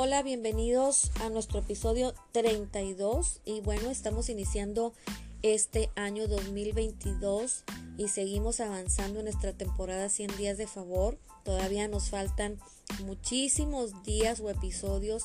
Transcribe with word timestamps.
Hola, 0.00 0.22
bienvenidos 0.22 1.10
a 1.20 1.28
nuestro 1.28 1.58
episodio 1.58 2.14
32 2.30 3.40
y 3.44 3.62
bueno, 3.62 3.90
estamos 3.90 4.28
iniciando 4.28 4.94
este 5.42 5.90
año 5.96 6.28
2022 6.28 7.64
y 7.96 8.06
seguimos 8.06 8.60
avanzando 8.60 9.18
en 9.18 9.24
nuestra 9.24 9.54
temporada 9.54 10.08
100 10.08 10.36
días 10.36 10.56
de 10.56 10.68
favor. 10.68 11.18
Todavía 11.42 11.88
nos 11.88 12.10
faltan 12.10 12.60
muchísimos 13.06 14.04
días 14.04 14.38
o 14.38 14.50
episodios 14.50 15.24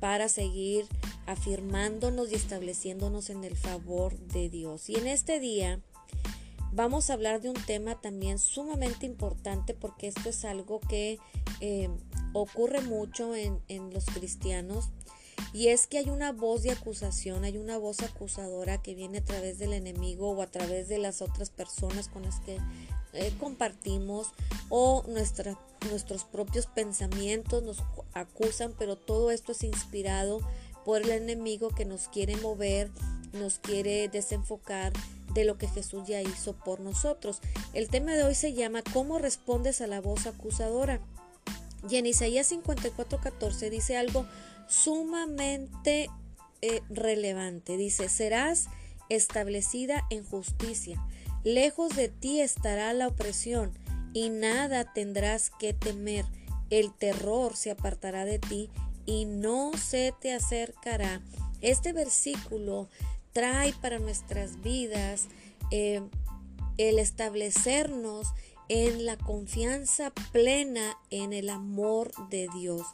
para 0.00 0.28
seguir 0.28 0.84
afirmándonos 1.24 2.30
y 2.30 2.34
estableciéndonos 2.34 3.30
en 3.30 3.42
el 3.42 3.56
favor 3.56 4.18
de 4.18 4.50
Dios. 4.50 4.90
Y 4.90 4.96
en 4.96 5.06
este 5.06 5.40
día 5.40 5.80
vamos 6.72 7.10
a 7.10 7.14
hablar 7.14 7.40
de 7.40 7.50
un 7.50 7.56
tema 7.66 8.00
también 8.00 8.38
sumamente 8.38 9.06
importante 9.06 9.74
porque 9.74 10.08
esto 10.08 10.28
es 10.28 10.44
algo 10.44 10.80
que 10.80 11.18
eh, 11.60 11.88
ocurre 12.32 12.80
mucho 12.80 13.34
en, 13.34 13.60
los 13.92 14.06
cristianos 14.06 14.88
y 15.52 15.68
es 15.68 15.86
que 15.86 15.98
hay 15.98 16.10
una 16.10 16.32
voz 16.32 16.62
de 16.62 16.70
acusación, 16.70 17.44
hay 17.44 17.56
una 17.56 17.78
voz 17.78 18.00
acusadora 18.00 18.80
que 18.82 18.94
viene 18.94 19.18
a 19.18 19.24
través 19.24 19.58
del 19.58 19.72
enemigo 19.72 20.30
o 20.30 20.42
a 20.42 20.46
través 20.46 20.88
de 20.88 20.98
las 20.98 21.22
otras 21.22 21.50
personas 21.50 22.08
con 22.08 22.22
las 22.22 22.38
que 22.40 22.58
eh, 23.12 23.32
compartimos 23.40 24.28
o 24.68 25.04
nuestros 25.08 26.24
propios 26.24 26.66
pensamientos 26.66 27.62
nos 27.64 27.82
acusan, 28.12 28.74
pero 28.78 28.96
todo 28.96 29.32
esto 29.32 29.52
es 29.52 29.64
inspirado 29.64 30.40
por 30.84 31.02
el 31.02 31.10
enemigo 31.10 31.70
que 31.70 31.84
nos 31.84 32.08
quiere 32.08 32.36
mover, 32.36 32.90
nos 33.32 33.58
quiere 33.58 34.08
desenfocar 34.08 34.92
de 35.34 35.44
lo 35.44 35.58
que 35.58 35.68
Jesús 35.68 36.06
ya 36.06 36.20
hizo 36.22 36.54
por 36.54 36.80
nosotros. 36.80 37.40
El 37.72 37.88
tema 37.88 38.14
de 38.14 38.24
hoy 38.24 38.34
se 38.34 38.52
llama 38.52 38.82
¿Cómo 38.92 39.18
respondes 39.18 39.80
a 39.80 39.86
la 39.86 40.00
voz 40.00 40.26
acusadora? 40.26 41.00
Y 41.88 41.96
en 41.96 42.06
Isaías 42.06 42.50
54:14 42.52 43.70
dice 43.70 43.96
algo 43.96 44.26
sumamente 44.68 46.10
eh, 46.62 46.82
relevante. 46.90 47.76
Dice, 47.76 48.08
serás 48.08 48.68
establecida 49.08 50.04
en 50.10 50.24
justicia. 50.24 51.02
Lejos 51.42 51.96
de 51.96 52.08
ti 52.08 52.40
estará 52.40 52.92
la 52.92 53.08
opresión 53.08 53.72
y 54.12 54.28
nada 54.28 54.92
tendrás 54.92 55.50
que 55.50 55.72
temer. 55.72 56.26
El 56.68 56.92
terror 56.92 57.56
se 57.56 57.70
apartará 57.70 58.24
de 58.24 58.38
ti 58.38 58.70
y 59.06 59.24
no 59.24 59.72
se 59.76 60.14
te 60.20 60.32
acercará. 60.32 61.20
Este 61.62 61.92
versículo 61.92 62.88
trae 63.32 63.72
para 63.74 63.98
nuestras 63.98 64.60
vidas 64.62 65.28
eh, 65.70 66.02
el 66.78 66.98
establecernos 66.98 68.28
en 68.68 69.04
la 69.04 69.16
confianza 69.16 70.12
plena 70.32 70.96
en 71.10 71.32
el 71.32 71.48
amor 71.48 72.12
de 72.28 72.48
Dios. 72.54 72.86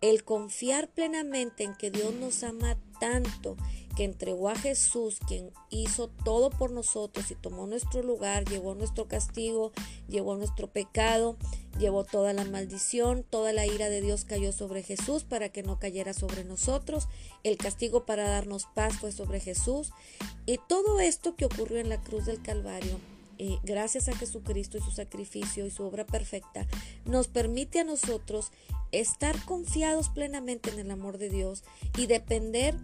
El 0.00 0.24
confiar 0.24 0.88
plenamente 0.88 1.64
en 1.64 1.74
que 1.74 1.90
Dios 1.90 2.14
nos 2.14 2.42
ama 2.42 2.76
tanto 3.00 3.56
que 3.96 4.04
entregó 4.04 4.50
a 4.50 4.54
Jesús, 4.54 5.18
quien 5.26 5.50
hizo 5.70 6.08
todo 6.08 6.50
por 6.50 6.70
nosotros 6.70 7.30
y 7.30 7.34
tomó 7.34 7.66
nuestro 7.66 8.02
lugar, 8.02 8.44
llevó 8.44 8.74
nuestro 8.74 9.08
castigo, 9.08 9.72
llevó 10.06 10.36
nuestro 10.36 10.68
pecado, 10.68 11.36
llevó 11.78 12.04
toda 12.04 12.34
la 12.34 12.44
maldición, 12.44 13.24
toda 13.28 13.54
la 13.54 13.66
ira 13.66 13.88
de 13.88 14.02
Dios 14.02 14.26
cayó 14.26 14.52
sobre 14.52 14.82
Jesús 14.82 15.24
para 15.24 15.48
que 15.48 15.62
no 15.62 15.78
cayera 15.78 16.12
sobre 16.12 16.44
nosotros, 16.44 17.08
el 17.42 17.56
castigo 17.56 18.04
para 18.04 18.28
darnos 18.28 18.66
paz 18.74 18.98
fue 18.98 19.12
sobre 19.12 19.40
Jesús. 19.40 19.92
Y 20.44 20.58
todo 20.68 21.00
esto 21.00 21.34
que 21.34 21.46
ocurrió 21.46 21.78
en 21.78 21.88
la 21.88 22.00
cruz 22.02 22.26
del 22.26 22.42
Calvario 22.42 22.98
eh, 23.38 23.58
gracias 23.62 24.08
a 24.08 24.16
Jesucristo 24.16 24.78
y 24.78 24.80
su 24.80 24.90
sacrificio 24.90 25.66
y 25.66 25.70
su 25.70 25.84
obra 25.84 26.06
perfecta, 26.06 26.66
nos 27.04 27.28
permite 27.28 27.80
a 27.80 27.84
nosotros 27.84 28.52
estar 28.92 29.44
confiados 29.44 30.08
plenamente 30.08 30.70
en 30.70 30.78
el 30.78 30.90
amor 30.90 31.18
de 31.18 31.28
Dios 31.28 31.64
y 31.96 32.06
depender 32.06 32.74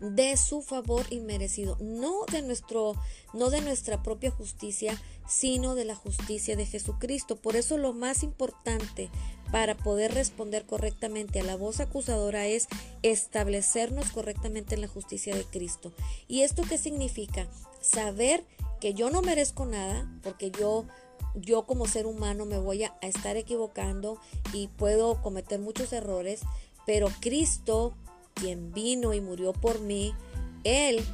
de 0.00 0.36
su 0.36 0.62
favor 0.62 1.04
inmerecido, 1.10 1.76
no 1.80 2.24
de 2.30 2.42
nuestro 2.42 2.94
no 3.34 3.50
de 3.50 3.60
nuestra 3.60 4.02
propia 4.02 4.30
justicia, 4.30 5.00
sino 5.26 5.74
de 5.74 5.84
la 5.84 5.94
justicia 5.94 6.56
de 6.56 6.66
Jesucristo. 6.66 7.36
Por 7.36 7.56
eso 7.56 7.76
lo 7.76 7.92
más 7.92 8.22
importante 8.22 9.10
para 9.50 9.76
poder 9.76 10.14
responder 10.14 10.64
correctamente 10.64 11.40
a 11.40 11.44
la 11.44 11.56
voz 11.56 11.80
acusadora 11.80 12.46
es 12.46 12.68
establecernos 13.02 14.10
correctamente 14.12 14.74
en 14.74 14.82
la 14.82 14.88
justicia 14.88 15.34
de 15.34 15.44
Cristo. 15.44 15.92
¿Y 16.26 16.42
esto 16.42 16.62
qué 16.68 16.78
significa? 16.78 17.48
Saber 17.80 18.44
que 18.80 18.94
yo 18.94 19.10
no 19.10 19.22
merezco 19.22 19.66
nada, 19.66 20.08
porque 20.22 20.50
yo, 20.50 20.86
yo 21.34 21.66
como 21.66 21.86
ser 21.86 22.06
humano 22.06 22.46
me 22.46 22.58
voy 22.58 22.84
a, 22.84 22.96
estar 23.02 23.36
equivocando 23.36 24.18
y 24.52 24.68
puedo 24.68 25.20
cometer 25.22 25.60
muchos 25.60 25.92
errores, 25.92 26.40
pero 26.86 27.08
Cristo, 27.20 27.94
quien 28.34 28.72
vino 28.72 29.14
y 29.14 29.20
murió 29.20 29.52
por 29.52 29.80
mí, 29.80 30.14
Él 30.64 31.04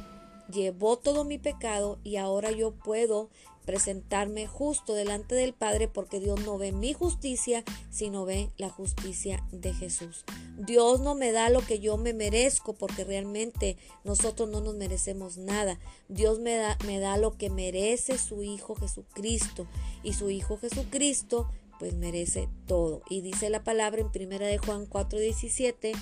llevó 0.51 0.97
todo 0.97 1.23
mi 1.23 1.37
pecado 1.37 1.99
y 2.03 2.17
ahora 2.17 2.51
yo 2.51 2.71
puedo 2.71 3.29
presentarme 3.65 4.47
justo 4.47 4.93
delante 4.93 5.35
del 5.35 5.53
Padre 5.53 5.87
porque 5.87 6.19
Dios 6.19 6.39
no 6.45 6.57
ve 6.57 6.71
mi 6.71 6.93
justicia, 6.93 7.63
sino 7.89 8.23
ve 8.23 8.51
la 8.57 8.69
justicia 8.69 9.43
de 9.51 9.73
Jesús. 9.73 10.23
Dios 10.57 11.01
no 11.01 11.15
me 11.15 11.31
da 11.31 11.49
lo 11.49 11.61
que 11.61 11.79
yo 11.79 11.97
me 11.97 12.13
merezco 12.13 12.73
porque 12.73 13.03
realmente 13.03 13.77
nosotros 14.03 14.49
no 14.49 14.61
nos 14.61 14.75
merecemos 14.75 15.37
nada. 15.37 15.79
Dios 16.07 16.39
me 16.39 16.55
da, 16.55 16.77
me 16.85 16.99
da 16.99 17.17
lo 17.17 17.37
que 17.37 17.49
merece 17.49 18.17
su 18.17 18.43
Hijo 18.43 18.75
Jesucristo 18.75 19.67
y 20.03 20.13
su 20.13 20.29
Hijo 20.29 20.57
Jesucristo 20.57 21.49
pues 21.79 21.93
merece 21.93 22.47
todo. 22.67 23.01
Y 23.09 23.21
dice 23.21 23.49
la 23.49 23.63
palabra 23.63 24.01
en 24.01 24.11
primera 24.11 24.47
de 24.47 24.59
Juan 24.59 24.85
4:17 24.85 25.93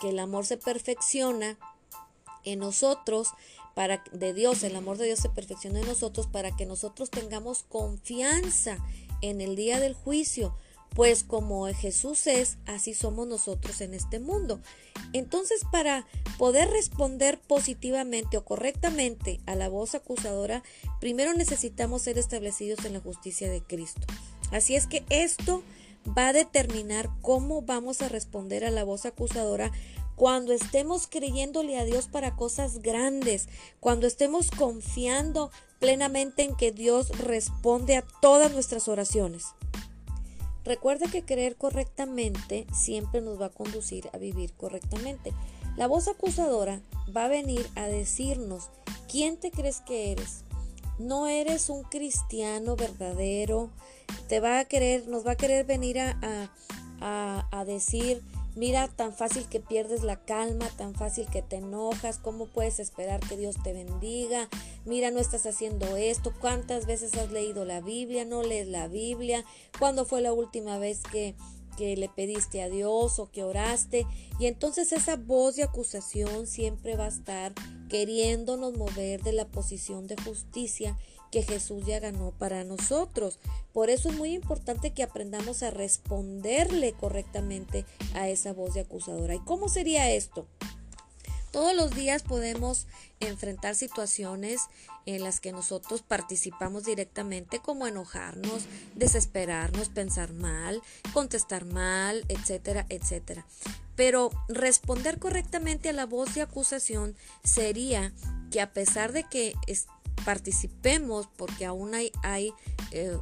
que 0.00 0.08
el 0.08 0.18
amor 0.18 0.46
se 0.46 0.56
perfecciona 0.56 1.58
en 2.44 2.60
nosotros 2.60 3.28
de 4.12 4.34
Dios, 4.34 4.62
el 4.62 4.76
amor 4.76 4.98
de 4.98 5.06
Dios 5.06 5.20
se 5.20 5.28
perfecciona 5.28 5.80
en 5.80 5.86
nosotros 5.86 6.26
para 6.26 6.54
que 6.54 6.66
nosotros 6.66 7.10
tengamos 7.10 7.64
confianza 7.68 8.78
en 9.22 9.40
el 9.40 9.56
día 9.56 9.80
del 9.80 9.94
juicio, 9.94 10.54
pues 10.94 11.24
como 11.24 11.66
Jesús 11.72 12.26
es, 12.26 12.58
así 12.66 12.92
somos 12.92 13.26
nosotros 13.26 13.80
en 13.80 13.94
este 13.94 14.20
mundo. 14.20 14.60
Entonces, 15.12 15.62
para 15.70 16.06
poder 16.38 16.68
responder 16.68 17.40
positivamente 17.40 18.36
o 18.36 18.44
correctamente 18.44 19.40
a 19.46 19.54
la 19.54 19.68
voz 19.68 19.94
acusadora, 19.94 20.62
primero 21.00 21.32
necesitamos 21.32 22.02
ser 22.02 22.18
establecidos 22.18 22.84
en 22.84 22.92
la 22.92 23.00
justicia 23.00 23.50
de 23.50 23.62
Cristo. 23.62 24.06
Así 24.50 24.76
es 24.76 24.86
que 24.86 25.02
esto 25.08 25.62
va 26.06 26.28
a 26.28 26.32
determinar 26.32 27.08
cómo 27.22 27.62
vamos 27.62 28.02
a 28.02 28.08
responder 28.08 28.64
a 28.64 28.70
la 28.70 28.84
voz 28.84 29.06
acusadora 29.06 29.70
cuando 30.22 30.52
estemos 30.52 31.08
creyéndole 31.08 31.76
a 31.80 31.84
Dios 31.84 32.06
para 32.06 32.36
cosas 32.36 32.78
grandes, 32.78 33.48
cuando 33.80 34.06
estemos 34.06 34.52
confiando 34.52 35.50
plenamente 35.80 36.44
en 36.44 36.54
que 36.54 36.70
Dios 36.70 37.08
responde 37.18 37.96
a 37.96 38.04
todas 38.20 38.52
nuestras 38.52 38.86
oraciones. 38.86 39.46
Recuerda 40.64 41.10
que 41.10 41.24
creer 41.24 41.56
correctamente 41.56 42.68
siempre 42.72 43.20
nos 43.20 43.40
va 43.40 43.46
a 43.46 43.52
conducir 43.52 44.10
a 44.12 44.18
vivir 44.18 44.52
correctamente. 44.52 45.32
La 45.76 45.88
voz 45.88 46.06
acusadora 46.06 46.80
va 47.16 47.24
a 47.24 47.28
venir 47.28 47.68
a 47.74 47.88
decirnos, 47.88 48.70
¿quién 49.10 49.38
te 49.38 49.50
crees 49.50 49.80
que 49.80 50.12
eres? 50.12 50.44
No 51.00 51.26
eres 51.26 51.68
un 51.68 51.82
cristiano 51.82 52.76
verdadero. 52.76 53.70
Te 54.28 54.38
va 54.38 54.60
a 54.60 54.66
querer, 54.66 55.08
nos 55.08 55.26
va 55.26 55.32
a 55.32 55.36
querer 55.36 55.66
venir 55.66 55.98
a, 55.98 56.16
a, 57.00 57.48
a 57.50 57.64
decir, 57.64 58.22
Mira 58.54 58.86
tan 58.88 59.14
fácil 59.14 59.48
que 59.48 59.60
pierdes 59.60 60.02
la 60.02 60.16
calma, 60.24 60.68
tan 60.76 60.94
fácil 60.94 61.26
que 61.26 61.40
te 61.40 61.56
enojas, 61.56 62.18
cómo 62.18 62.46
puedes 62.46 62.80
esperar 62.80 63.20
que 63.20 63.38
Dios 63.38 63.56
te 63.62 63.72
bendiga. 63.72 64.48
Mira, 64.84 65.10
no 65.10 65.20
estás 65.20 65.46
haciendo 65.46 65.96
esto. 65.96 66.34
¿Cuántas 66.38 66.84
veces 66.84 67.14
has 67.14 67.32
leído 67.32 67.64
la 67.64 67.80
Biblia? 67.80 68.26
No 68.26 68.42
lees 68.42 68.68
la 68.68 68.88
Biblia. 68.88 69.42
¿Cuándo 69.78 70.04
fue 70.04 70.20
la 70.20 70.34
última 70.34 70.76
vez 70.76 71.00
que, 71.10 71.34
que 71.78 71.96
le 71.96 72.10
pediste 72.10 72.60
a 72.60 72.68
Dios 72.68 73.18
o 73.18 73.30
que 73.30 73.42
oraste? 73.42 74.06
Y 74.38 74.46
entonces 74.46 74.92
esa 74.92 75.16
voz 75.16 75.56
de 75.56 75.62
acusación 75.62 76.46
siempre 76.46 76.96
va 76.96 77.06
a 77.06 77.08
estar 77.08 77.54
queriéndonos 77.88 78.76
mover 78.76 79.22
de 79.22 79.32
la 79.32 79.46
posición 79.46 80.06
de 80.06 80.16
justicia 80.16 80.98
que 81.32 81.42
Jesús 81.42 81.84
ya 81.84 81.98
ganó 81.98 82.30
para 82.30 82.62
nosotros. 82.62 83.40
Por 83.72 83.90
eso 83.90 84.10
es 84.10 84.16
muy 84.16 84.34
importante 84.34 84.92
que 84.92 85.02
aprendamos 85.02 85.64
a 85.64 85.70
responderle 85.70 86.92
correctamente 86.92 87.84
a 88.14 88.28
esa 88.28 88.52
voz 88.52 88.74
de 88.74 88.82
acusadora. 88.82 89.34
¿Y 89.34 89.40
cómo 89.40 89.68
sería 89.68 90.10
esto? 90.10 90.46
Todos 91.50 91.74
los 91.74 91.94
días 91.94 92.22
podemos 92.22 92.86
enfrentar 93.20 93.74
situaciones 93.74 94.62
en 95.04 95.22
las 95.22 95.40
que 95.40 95.52
nosotros 95.52 96.02
participamos 96.02 96.84
directamente 96.84 97.58
como 97.58 97.86
enojarnos, 97.86 98.64
desesperarnos, 98.94 99.88
pensar 99.88 100.32
mal, 100.32 100.80
contestar 101.12 101.64
mal, 101.64 102.24
etcétera, 102.28 102.86
etcétera. 102.88 103.46
Pero 103.96 104.30
responder 104.48 105.18
correctamente 105.18 105.90
a 105.90 105.92
la 105.92 106.06
voz 106.06 106.34
de 106.34 106.42
acusación 106.42 107.16
sería 107.44 108.12
que 108.50 108.60
a 108.60 108.72
pesar 108.72 109.12
de 109.12 109.24
que 109.24 109.54
participemos 110.24 111.28
porque 111.36 111.64
aún 111.64 111.94
hay, 111.94 112.12
hay, 112.22 112.52
eh, 112.90 113.16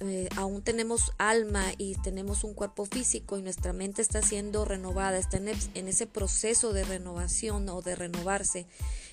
eh, 0.00 0.28
aún 0.36 0.62
tenemos 0.62 1.12
alma 1.18 1.64
y 1.78 1.94
tenemos 1.96 2.44
un 2.44 2.54
cuerpo 2.54 2.84
físico 2.84 3.38
y 3.38 3.42
nuestra 3.42 3.72
mente 3.72 4.02
está 4.02 4.22
siendo 4.22 4.64
renovada, 4.64 5.18
está 5.18 5.38
en, 5.38 5.88
ese 5.88 6.06
proceso 6.06 6.72
de 6.72 6.84
renovación 6.84 7.68
o 7.68 7.80
de 7.82 7.94
renovarse, 7.94 8.66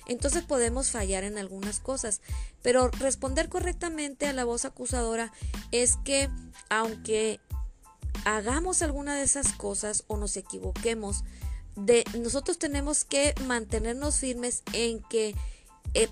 entonces 0.06 0.42
podemos 0.42 0.90
fallar 0.90 1.24
en 1.24 1.38
algunas 1.38 1.80
cosas. 1.80 2.20
Pero 2.62 2.88
responder 2.88 3.48
correctamente 3.48 4.26
a 4.26 4.32
la 4.32 4.44
voz 4.44 4.64
acusadora 4.64 5.32
es 5.70 5.96
que 6.04 6.28
aunque 6.68 7.40
hagamos 8.24 8.82
alguna 8.82 9.16
de 9.16 9.22
esas 9.22 9.52
cosas 9.52 10.04
o 10.08 10.16
nos 10.16 10.36
equivoquemos, 10.36 11.24
nosotros 12.18 12.58
tenemos 12.58 13.04
que 13.04 13.34
mantenernos 13.46 14.16
firmes 14.16 14.62
en 14.72 15.02
que 15.02 15.34
eh, 15.94 16.08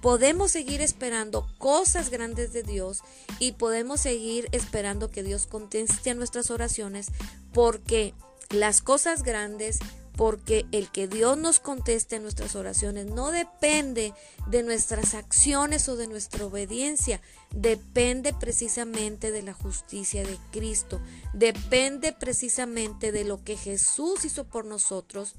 podemos 0.00 0.50
seguir 0.50 0.80
esperando 0.82 1.46
cosas 1.58 2.10
grandes 2.10 2.52
de 2.52 2.62
Dios 2.62 3.00
y 3.38 3.52
podemos 3.52 4.00
seguir 4.00 4.48
esperando 4.52 5.10
que 5.10 5.22
Dios 5.22 5.46
conteste 5.46 6.10
a 6.10 6.14
nuestras 6.14 6.50
oraciones 6.50 7.08
porque 7.52 8.14
las 8.50 8.82
cosas 8.82 9.22
grandes 9.22 9.78
porque 10.16 10.66
el 10.72 10.90
que 10.90 11.08
Dios 11.08 11.38
nos 11.38 11.58
conteste 11.58 12.18
nuestras 12.20 12.54
oraciones 12.54 13.06
no 13.06 13.30
depende 13.30 14.12
de 14.46 14.62
nuestras 14.62 15.14
acciones 15.14 15.88
o 15.88 15.96
de 15.96 16.06
nuestra 16.06 16.44
obediencia, 16.44 17.20
depende 17.50 18.34
precisamente 18.34 19.30
de 19.30 19.42
la 19.42 19.54
justicia 19.54 20.22
de 20.22 20.38
Cristo, 20.50 21.00
depende 21.32 22.12
precisamente 22.12 23.10
de 23.10 23.24
lo 23.24 23.42
que 23.42 23.56
Jesús 23.56 24.24
hizo 24.24 24.44
por 24.44 24.64
nosotros 24.64 25.34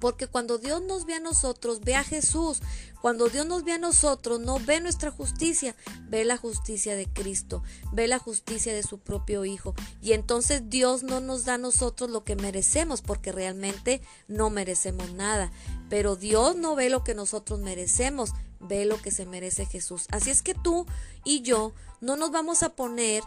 porque 0.00 0.26
cuando 0.26 0.58
Dios 0.58 0.82
nos 0.82 1.04
ve 1.04 1.14
a 1.14 1.20
nosotros, 1.20 1.80
ve 1.80 1.94
a 1.94 2.02
Jesús. 2.02 2.60
Cuando 3.00 3.28
Dios 3.28 3.46
nos 3.46 3.64
ve 3.64 3.72
a 3.72 3.78
nosotros, 3.78 4.40
no 4.40 4.58
ve 4.58 4.80
nuestra 4.80 5.10
justicia, 5.10 5.74
ve 6.08 6.24
la 6.24 6.36
justicia 6.36 6.96
de 6.96 7.06
Cristo, 7.06 7.62
ve 7.92 8.08
la 8.08 8.18
justicia 8.18 8.74
de 8.74 8.82
su 8.82 8.98
propio 8.98 9.44
Hijo. 9.44 9.74
Y 10.02 10.12
entonces 10.12 10.68
Dios 10.68 11.02
no 11.02 11.20
nos 11.20 11.44
da 11.44 11.54
a 11.54 11.58
nosotros 11.58 12.10
lo 12.10 12.24
que 12.24 12.36
merecemos, 12.36 13.00
porque 13.00 13.32
realmente 13.32 14.02
no 14.28 14.50
merecemos 14.50 15.12
nada. 15.12 15.52
Pero 15.88 16.16
Dios 16.16 16.56
no 16.56 16.74
ve 16.74 16.90
lo 16.90 17.04
que 17.04 17.14
nosotros 17.14 17.60
merecemos, 17.60 18.32
ve 18.58 18.84
lo 18.84 19.00
que 19.00 19.10
se 19.10 19.24
merece 19.24 19.64
Jesús. 19.64 20.06
Así 20.10 20.30
es 20.30 20.42
que 20.42 20.54
tú 20.54 20.86
y 21.24 21.40
yo 21.42 21.72
no 22.00 22.16
nos 22.16 22.30
vamos 22.30 22.62
a 22.62 22.74
poner 22.74 23.22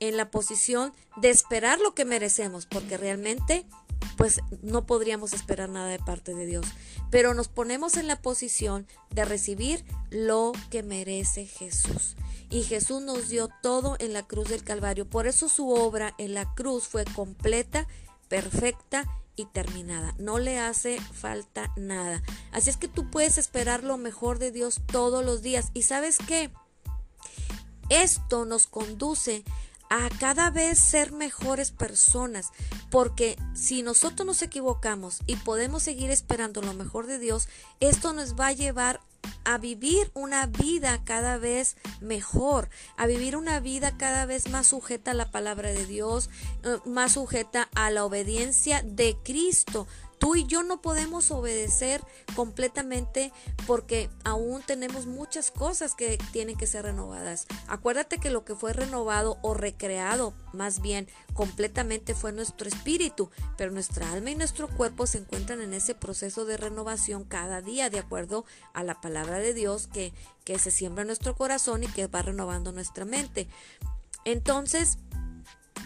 en 0.00 0.16
la 0.16 0.30
posición 0.30 0.92
de 1.16 1.30
esperar 1.30 1.80
lo 1.80 1.94
que 1.94 2.04
merecemos, 2.04 2.66
porque 2.66 2.96
realmente 2.96 3.66
pues 4.18 4.40
no 4.62 4.84
podríamos 4.84 5.32
esperar 5.32 5.68
nada 5.68 5.86
de 5.88 6.00
parte 6.00 6.34
de 6.34 6.44
Dios. 6.44 6.66
Pero 7.08 7.34
nos 7.34 7.46
ponemos 7.46 7.96
en 7.96 8.08
la 8.08 8.20
posición 8.20 8.84
de 9.10 9.24
recibir 9.24 9.84
lo 10.10 10.52
que 10.70 10.82
merece 10.82 11.46
Jesús. 11.46 12.16
Y 12.50 12.64
Jesús 12.64 13.00
nos 13.00 13.28
dio 13.28 13.48
todo 13.62 13.96
en 14.00 14.12
la 14.12 14.26
cruz 14.26 14.48
del 14.48 14.64
Calvario. 14.64 15.08
Por 15.08 15.28
eso 15.28 15.48
su 15.48 15.70
obra 15.70 16.16
en 16.18 16.34
la 16.34 16.52
cruz 16.56 16.88
fue 16.88 17.04
completa, 17.04 17.86
perfecta 18.26 19.06
y 19.36 19.44
terminada. 19.44 20.16
No 20.18 20.40
le 20.40 20.58
hace 20.58 21.00
falta 21.00 21.72
nada. 21.76 22.20
Así 22.50 22.70
es 22.70 22.76
que 22.76 22.88
tú 22.88 23.08
puedes 23.10 23.38
esperar 23.38 23.84
lo 23.84 23.98
mejor 23.98 24.40
de 24.40 24.50
Dios 24.50 24.80
todos 24.90 25.24
los 25.24 25.42
días. 25.42 25.70
Y 25.74 25.82
sabes 25.82 26.18
qué? 26.26 26.50
Esto 27.88 28.46
nos 28.46 28.66
conduce 28.66 29.44
a 29.90 30.08
cada 30.18 30.50
vez 30.50 30.78
ser 30.78 31.12
mejores 31.12 31.70
personas, 31.70 32.52
porque 32.90 33.36
si 33.54 33.82
nosotros 33.82 34.26
nos 34.26 34.42
equivocamos 34.42 35.20
y 35.26 35.36
podemos 35.36 35.82
seguir 35.82 36.10
esperando 36.10 36.62
lo 36.62 36.74
mejor 36.74 37.06
de 37.06 37.18
Dios, 37.18 37.48
esto 37.80 38.12
nos 38.12 38.34
va 38.34 38.48
a 38.48 38.52
llevar 38.52 39.00
a 39.44 39.58
vivir 39.58 40.10
una 40.14 40.46
vida 40.46 41.02
cada 41.04 41.38
vez 41.38 41.76
mejor, 42.00 42.68
a 42.96 43.06
vivir 43.06 43.36
una 43.36 43.60
vida 43.60 43.96
cada 43.96 44.26
vez 44.26 44.48
más 44.50 44.68
sujeta 44.68 45.12
a 45.12 45.14
la 45.14 45.30
palabra 45.30 45.70
de 45.70 45.86
Dios, 45.86 46.30
eh, 46.64 46.78
más 46.84 47.12
sujeta 47.12 47.68
a 47.74 47.90
la 47.90 48.04
obediencia 48.04 48.82
de 48.82 49.16
Cristo. 49.24 49.86
Tú 50.18 50.34
y 50.34 50.46
yo 50.46 50.62
no 50.62 50.80
podemos 50.82 51.30
obedecer 51.30 52.02
completamente 52.34 53.32
porque 53.66 54.10
aún 54.24 54.62
tenemos 54.66 55.06
muchas 55.06 55.50
cosas 55.50 55.94
que 55.94 56.18
tienen 56.32 56.56
que 56.56 56.66
ser 56.66 56.84
renovadas. 56.84 57.46
Acuérdate 57.68 58.18
que 58.18 58.30
lo 58.30 58.44
que 58.44 58.54
fue 58.54 58.72
renovado 58.72 59.38
o 59.42 59.54
recreado 59.54 60.34
más 60.52 60.80
bien 60.80 61.08
completamente 61.34 62.14
fue 62.14 62.32
nuestro 62.32 62.68
espíritu, 62.68 63.30
pero 63.56 63.70
nuestra 63.70 64.10
alma 64.12 64.30
y 64.30 64.34
nuestro 64.34 64.68
cuerpo 64.68 65.06
se 65.06 65.18
encuentran 65.18 65.60
en 65.60 65.72
ese 65.72 65.94
proceso 65.94 66.44
de 66.44 66.56
renovación 66.56 67.24
cada 67.24 67.60
día 67.60 67.90
de 67.90 68.00
acuerdo 68.00 68.44
a 68.74 68.82
la 68.82 69.00
palabra 69.00 69.38
de 69.38 69.54
Dios 69.54 69.86
que, 69.86 70.12
que 70.44 70.58
se 70.58 70.70
siembra 70.70 71.02
en 71.02 71.08
nuestro 71.08 71.36
corazón 71.36 71.84
y 71.84 71.88
que 71.88 72.06
va 72.08 72.22
renovando 72.22 72.72
nuestra 72.72 73.04
mente. 73.04 73.48
Entonces, 74.24 74.98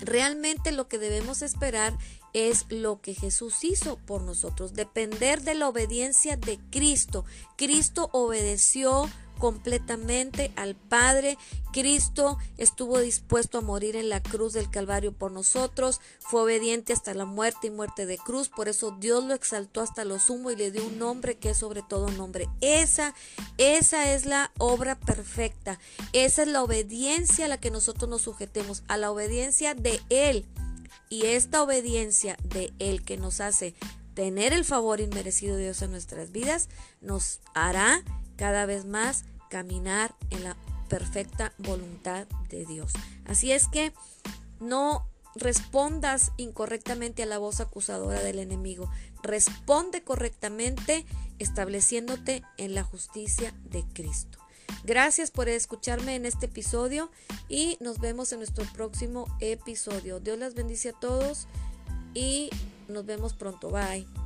realmente 0.00 0.72
lo 0.72 0.88
que 0.88 0.98
debemos 0.98 1.42
esperar 1.42 1.96
es 2.32 2.66
lo 2.70 3.00
que 3.00 3.14
Jesús 3.14 3.62
hizo 3.64 3.96
por 3.96 4.22
nosotros, 4.22 4.74
depender 4.74 5.42
de 5.42 5.54
la 5.54 5.68
obediencia 5.68 6.36
de 6.36 6.58
Cristo. 6.70 7.24
Cristo 7.56 8.08
obedeció 8.12 9.08
completamente 9.42 10.52
al 10.54 10.76
Padre. 10.76 11.36
Cristo 11.72 12.38
estuvo 12.58 13.00
dispuesto 13.00 13.58
a 13.58 13.60
morir 13.60 13.96
en 13.96 14.08
la 14.08 14.22
cruz 14.22 14.52
del 14.52 14.70
Calvario 14.70 15.10
por 15.10 15.32
nosotros, 15.32 16.00
fue 16.20 16.42
obediente 16.42 16.92
hasta 16.92 17.12
la 17.12 17.24
muerte 17.24 17.66
y 17.66 17.70
muerte 17.70 18.06
de 18.06 18.18
cruz, 18.18 18.48
por 18.48 18.68
eso 18.68 18.92
Dios 19.00 19.24
lo 19.24 19.34
exaltó 19.34 19.80
hasta 19.80 20.04
lo 20.04 20.20
sumo 20.20 20.52
y 20.52 20.56
le 20.56 20.70
dio 20.70 20.86
un 20.86 20.96
nombre 20.96 21.38
que 21.38 21.50
es 21.50 21.58
sobre 21.58 21.82
todo 21.82 22.08
nombre. 22.12 22.48
Esa, 22.60 23.16
esa 23.58 24.12
es 24.12 24.26
la 24.26 24.52
obra 24.58 24.94
perfecta, 24.94 25.80
esa 26.12 26.42
es 26.42 26.48
la 26.48 26.62
obediencia 26.62 27.46
a 27.46 27.48
la 27.48 27.58
que 27.58 27.72
nosotros 27.72 28.08
nos 28.08 28.22
sujetemos, 28.22 28.84
a 28.86 28.96
la 28.96 29.10
obediencia 29.10 29.74
de 29.74 30.00
Él. 30.08 30.46
Y 31.08 31.26
esta 31.26 31.64
obediencia 31.64 32.36
de 32.44 32.72
Él 32.78 33.02
que 33.02 33.16
nos 33.16 33.40
hace 33.40 33.74
tener 34.14 34.52
el 34.52 34.64
favor 34.64 35.00
inmerecido 35.00 35.56
de 35.56 35.64
Dios 35.64 35.82
en 35.82 35.90
nuestras 35.90 36.30
vidas, 36.30 36.68
nos 37.00 37.40
hará 37.54 38.04
cada 38.36 38.66
vez 38.66 38.84
más 38.84 39.24
caminar 39.52 40.14
en 40.30 40.44
la 40.44 40.56
perfecta 40.88 41.52
voluntad 41.58 42.26
de 42.48 42.64
Dios. 42.64 42.94
Así 43.26 43.52
es 43.52 43.68
que 43.68 43.92
no 44.60 45.06
respondas 45.34 46.32
incorrectamente 46.38 47.22
a 47.22 47.26
la 47.26 47.36
voz 47.36 47.60
acusadora 47.60 48.22
del 48.22 48.38
enemigo. 48.38 48.90
Responde 49.22 50.02
correctamente 50.02 51.04
estableciéndote 51.38 52.42
en 52.56 52.74
la 52.74 52.82
justicia 52.82 53.52
de 53.64 53.84
Cristo. 53.92 54.38
Gracias 54.84 55.30
por 55.30 55.50
escucharme 55.50 56.14
en 56.14 56.24
este 56.24 56.46
episodio 56.46 57.10
y 57.46 57.76
nos 57.80 58.00
vemos 58.00 58.32
en 58.32 58.38
nuestro 58.38 58.64
próximo 58.72 59.26
episodio. 59.40 60.18
Dios 60.18 60.38
las 60.38 60.54
bendice 60.54 60.90
a 60.90 60.98
todos 60.98 61.46
y 62.14 62.48
nos 62.88 63.04
vemos 63.04 63.34
pronto. 63.34 63.68
Bye. 63.68 64.21